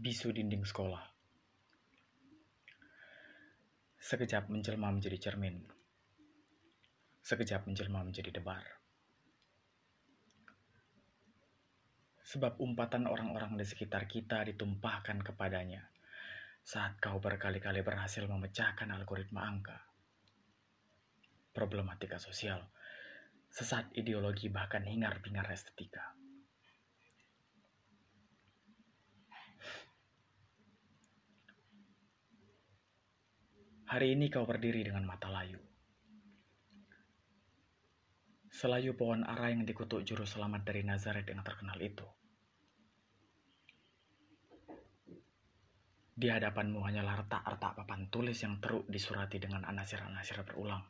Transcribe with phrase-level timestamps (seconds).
[0.00, 1.04] Bisu dinding sekolah.
[4.00, 5.60] Sekejap menjelma menjadi cermin.
[7.20, 8.64] Sekejap menjelma menjadi debar.
[12.24, 15.84] Sebab umpatan orang-orang di sekitar kita ditumpahkan kepadanya
[16.64, 19.84] saat kau berkali-kali berhasil memecahkan algoritma angka.
[21.52, 22.64] Problematika sosial,
[23.52, 26.16] sesat ideologi bahkan hingar-bingar estetika.
[33.90, 35.58] Hari ini kau berdiri dengan mata layu.
[38.46, 42.06] Selayu pohon ara yang dikutuk juru selamat dari Nazaret yang terkenal itu.
[46.14, 50.86] Di hadapanmu hanyalah retak-retak papan tulis yang teruk disurati dengan anasir-anasir berulang.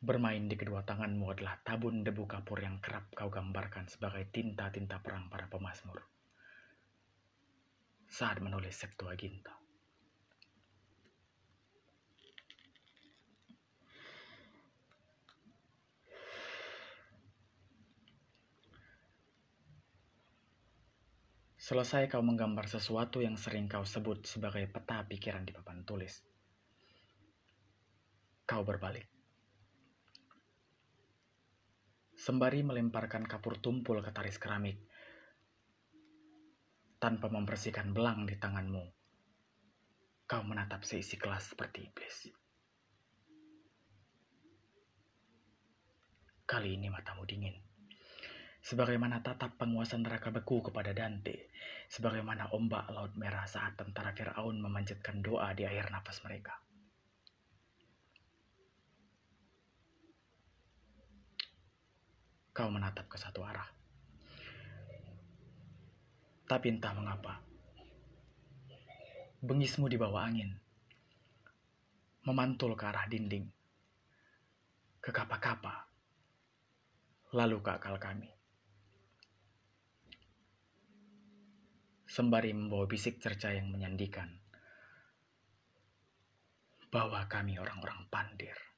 [0.00, 5.28] Bermain di kedua tanganmu adalah tabun debu kapur yang kerap kau gambarkan sebagai tinta-tinta perang
[5.28, 6.14] para pemazmur
[8.14, 9.50] saat menulis Septuaginta.
[21.58, 26.22] Selesai kau menggambar sesuatu yang sering kau sebut sebagai peta pikiran di papan tulis.
[28.46, 29.10] Kau berbalik.
[32.14, 34.78] Sembari melemparkan kapur tumpul ke taris keramik,
[37.04, 38.80] tanpa membersihkan belang di tanganmu.
[40.24, 42.32] Kau menatap seisi kelas seperti iblis.
[46.48, 47.52] Kali ini matamu dingin.
[48.64, 51.52] Sebagaimana tatap penguasa neraka beku kepada Dante,
[51.92, 56.56] sebagaimana ombak laut merah saat tentara Firaun memanjatkan doa di akhir nafas mereka.
[62.56, 63.83] Kau menatap ke satu arah
[66.44, 67.40] tapi entah mengapa,
[69.40, 70.52] bengismu di bawah angin,
[72.28, 73.48] memantul ke arah dinding,
[75.00, 75.88] ke kapa-kapa,
[77.32, 78.28] lalu ke akal kami.
[82.04, 84.30] Sembari membawa bisik cerca yang menyandikan
[86.94, 88.73] bahwa kami orang-orang pandir.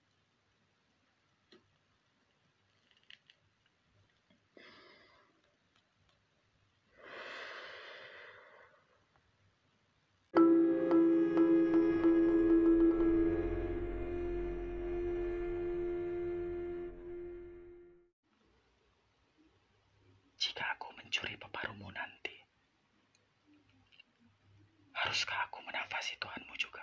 [26.06, 26.82] Menafasi Tuhanmu juga?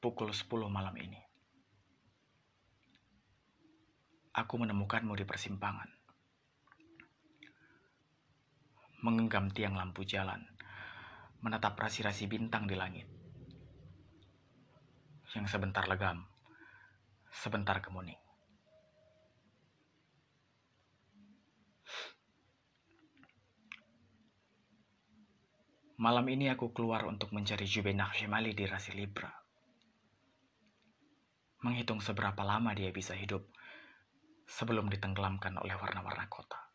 [0.00, 1.20] Pukul 10 malam ini.
[4.36, 5.92] Aku menemukanmu di persimpangan
[8.96, 10.42] menggenggam tiang lampu jalan,
[11.38, 13.15] menatap rasi-rasi bintang di langit.
[15.36, 16.24] Yang sebentar legam,
[17.28, 18.16] sebentar kemuning.
[26.00, 29.28] Malam ini aku keluar untuk mencari Jubenak Shemali di Rasi Libra.
[31.64, 33.44] Menghitung seberapa lama dia bisa hidup
[34.48, 36.65] sebelum ditenggelamkan oleh warna-warna kota.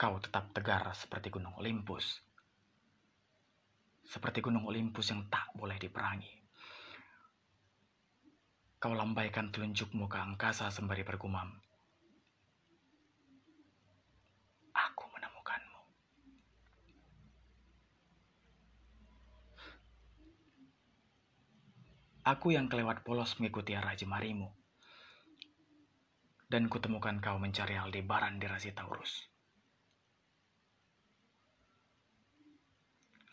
[0.00, 2.24] Kau tetap tegar seperti gunung Olympus.
[4.00, 6.40] Seperti gunung Olympus yang tak boleh diperangi.
[8.80, 11.52] Kau lambaikan telunjukmu ke angkasa sembari bergumam.
[14.72, 15.80] Aku menemukanmu.
[22.24, 24.48] Aku yang kelewat polos mengikuti arah jemarimu.
[26.48, 29.29] Dan kutemukan kau mencari Aldebaran di rasi Taurus.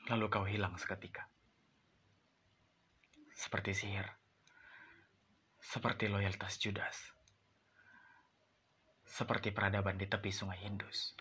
[0.07, 1.27] Lalu kau hilang seketika.
[3.38, 4.07] Seperti sihir,
[5.62, 6.95] seperti loyalitas Judas,
[9.06, 11.13] seperti peradaban di tepi sungai Indus.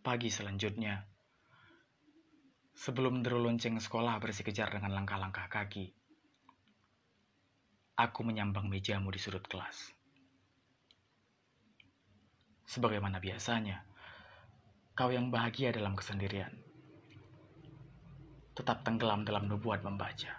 [0.00, 0.96] Pagi selanjutnya,
[2.72, 5.99] sebelum deru lonceng sekolah bersikejar dengan langkah-langkah kaki,
[8.00, 9.92] aku menyambang mejamu di sudut kelas.
[12.64, 13.84] Sebagaimana biasanya,
[14.96, 16.54] kau yang bahagia dalam kesendirian,
[18.56, 20.32] tetap tenggelam dalam nubuat membaca.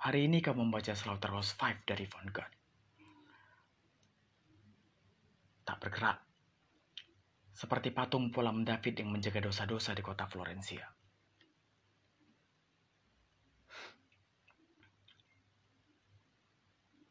[0.00, 2.52] Hari ini kau membaca Slaughterhouse Five dari Von God.
[5.68, 6.18] Tak bergerak,
[7.52, 10.99] seperti patung Polam David yang menjaga dosa-dosa di kota Florencia.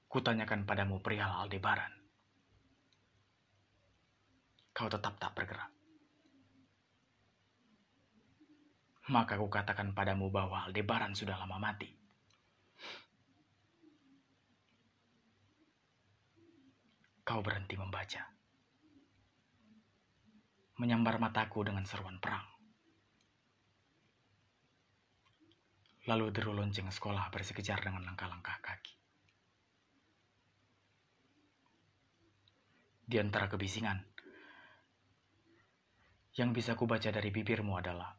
[0.09, 1.93] Kutanyakan padamu perihal Aldebaran.
[4.73, 5.69] Kau tetap tak bergerak.
[9.13, 11.93] Maka kukatakan padamu bahwa Aldebaran sudah lama mati.
[17.21, 18.25] Kau berhenti membaca.
[20.81, 22.49] Menyambar mataku dengan seruan perang.
[26.09, 28.98] Lalu deru lonceng sekolah bersikejar dengan langkah-langkah kaki.
[33.09, 33.97] Di antara kebisingan,
[36.37, 38.13] yang bisa kubaca dari bibirmu adalah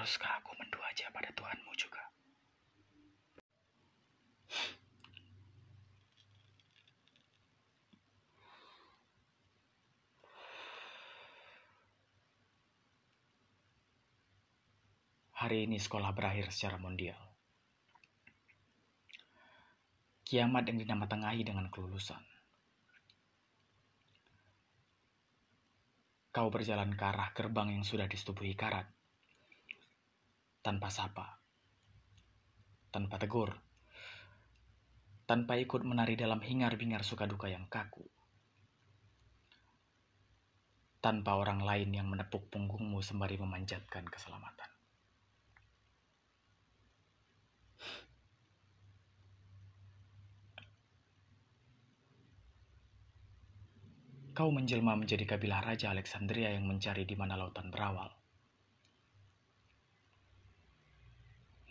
[0.00, 2.00] haruskah aku mendoaja pada Tuhanmu juga?
[15.36, 17.20] Hari ini sekolah berakhir secara mondial.
[20.24, 22.24] Kiamat yang dinamatengahi dengan kelulusan.
[26.32, 28.88] Kau berjalan ke arah gerbang yang sudah disetubuhi karat.
[30.60, 31.40] Tanpa sapa.
[32.92, 33.56] Tanpa tegur.
[35.24, 38.04] Tanpa ikut menari dalam hingar-bingar suka duka yang kaku.
[41.00, 44.68] Tanpa orang lain yang menepuk punggungmu sembari memanjatkan keselamatan.
[54.36, 58.19] Kau menjelma menjadi kabilah Raja Alexandria yang mencari di mana lautan berawal.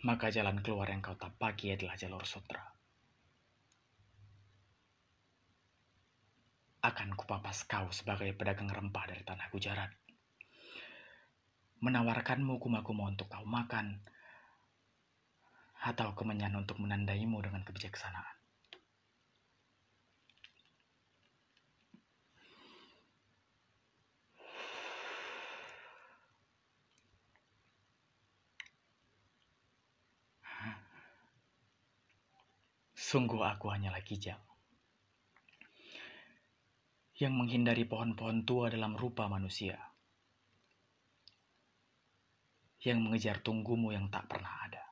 [0.00, 2.64] Maka jalan keluar yang kau tapaki adalah jalur sutra.
[6.80, 9.92] Akan kupapas kau sebagai pedagang rempah dari tanah Gujarat.
[11.84, 14.00] Menawarkanmu kuma-kuma untuk kau makan,
[15.80, 18.39] atau kemenyan untuk menandaimu dengan kebijaksanaan.
[33.10, 34.38] Sungguh aku hanyalah kijang
[37.18, 39.74] yang menghindari pohon-pohon tua dalam rupa manusia,
[42.86, 44.84] yang mengejar tunggumu yang tak pernah ada.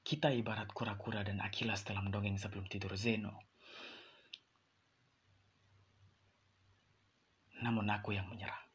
[0.00, 3.36] Kita ibarat kura-kura dan Akilas dalam dongeng sebelum tidur Zeno.
[7.60, 8.71] Namun aku yang menyerah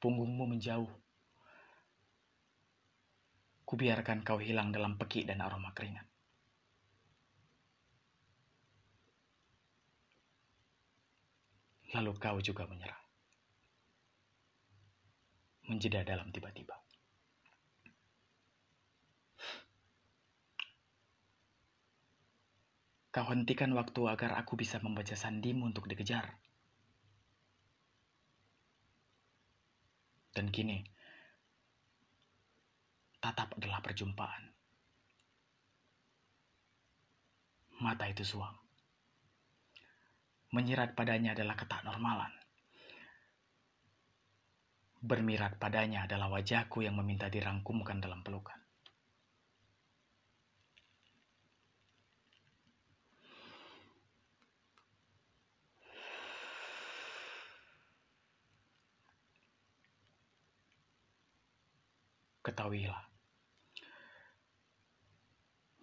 [0.00, 0.90] punggungmu menjauh.
[3.66, 6.06] Kubiarkan kau hilang dalam peki dan aroma keringat.
[11.94, 12.98] Lalu kau juga menyerah.
[15.66, 16.78] Menjeda dalam tiba-tiba.
[23.16, 26.36] Kau hentikan waktu agar aku bisa membaca sandimu untuk dikejar.
[30.36, 30.84] Dan kini,
[33.24, 34.52] tatap adalah perjumpaan.
[37.80, 38.52] Mata itu suam.
[40.52, 42.36] Menyirat padanya adalah ketak normalan.
[45.00, 48.60] Bermirat padanya adalah wajahku yang meminta dirangkumkan dalam pelukan.
[62.46, 63.02] Ketahuilah,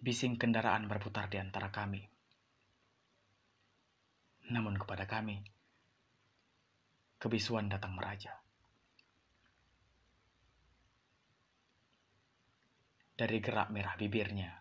[0.00, 2.00] Bising kendaraan berputar di antara kami.
[4.48, 5.44] Namun kepada kami,
[7.20, 8.32] kebisuan datang meraja.
[13.12, 14.56] Dari gerak merah bibirnya,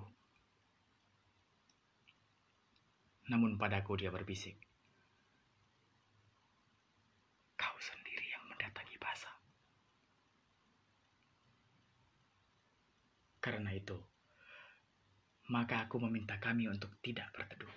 [3.28, 4.56] Namun padaku dia berbisik.
[7.60, 9.36] Kau sendiri yang mendatangi basah.
[13.48, 13.96] Karena itu,
[15.56, 17.72] maka aku meminta kami untuk tidak berteduh.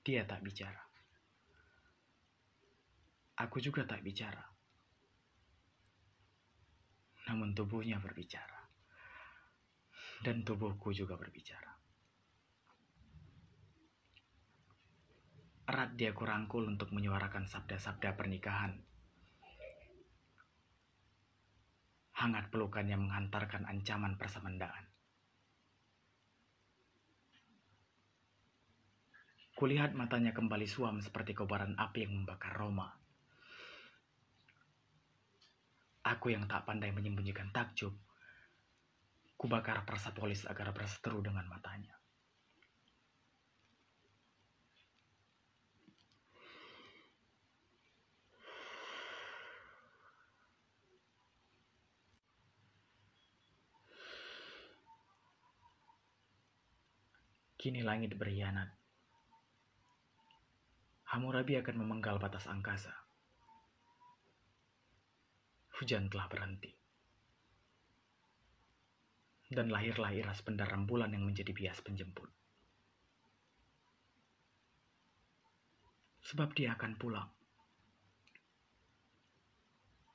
[0.00, 0.80] Dia tak bicara.
[3.44, 4.40] Aku juga tak bicara.
[7.28, 8.61] Namun tubuhnya berbicara.
[10.22, 11.74] Dan tubuhku juga berbicara.
[15.66, 18.78] Erat dia kurangkul untuk menyuarakan sabda-sabda pernikahan.
[22.22, 24.86] Hangat pelukan yang menghantarkan ancaman persemendaan.
[29.58, 32.94] Kulihat matanya kembali suam seperti kobaran api yang membakar Roma.
[36.02, 37.94] Aku yang tak pandai menyembunyikan takjub,
[39.38, 41.94] kubakar Persepolis agar berseteru dengan matanya.
[57.62, 58.74] Kini langit berkhianat.
[61.14, 62.90] Hammurabi akan memenggal batas angkasa.
[65.78, 66.81] Hujan telah berhenti.
[69.52, 72.32] Dan lahirlah iras pendar rembulan yang menjadi bias penjemput.
[76.24, 77.28] Sebab dia akan pulang.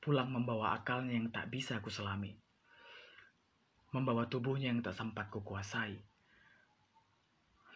[0.02, 2.34] Pulang membawa akalnya yang tak bisa aku selami.
[3.94, 6.18] Membawa tubuhnya yang tak sempat kukuasai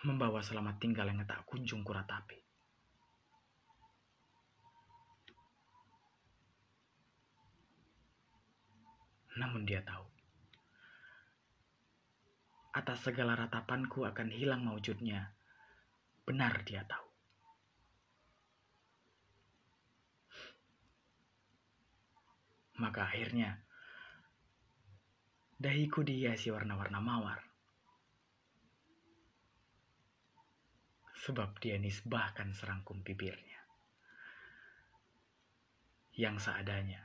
[0.01, 2.41] membawa selamat tinggal yang tak kunjung kuratapi.
[9.37, 10.10] Namun dia tahu,
[12.71, 15.31] atas segala ratapanku akan hilang maujudnya.
[16.23, 17.07] Benar dia tahu.
[22.81, 23.61] Maka akhirnya,
[25.61, 27.51] dahiku dihiasi warna-warna mawar.
[31.21, 33.61] sebab dia nisbahkan serangkum bibirnya.
[36.17, 37.01] Yang seadanya,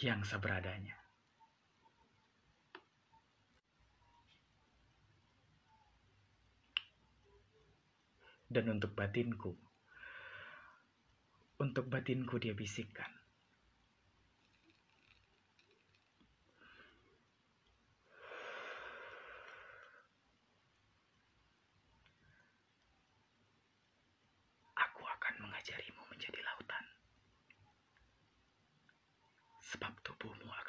[0.00, 0.95] yang seberadanya.
[8.46, 9.54] dan untuk batinku.
[11.56, 13.08] Untuk batinku dia bisikkan.
[24.76, 26.84] Aku akan mengajarimu menjadi lautan.
[29.64, 30.65] Sebab tubuhmu akan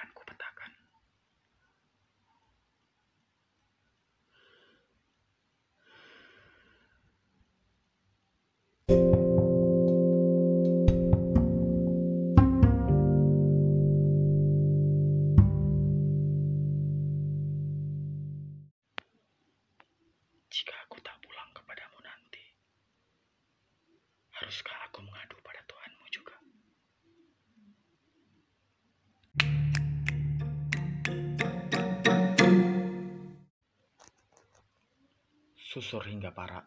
[35.77, 36.65] Susur hingga para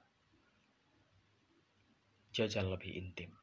[2.31, 3.35] Jajal lebih intim.